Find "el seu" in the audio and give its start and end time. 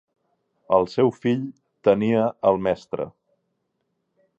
0.77-1.11